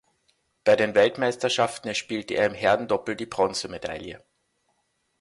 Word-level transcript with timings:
Bei 0.63 0.75
den 0.75 0.95
Weltmeisterschaften 0.95 1.87
erspielte 1.87 2.33
er 2.33 2.47
im 2.47 2.55
Herrendoppel 2.55 3.15
die 3.15 3.27
Bronzemedaille. 3.27 4.23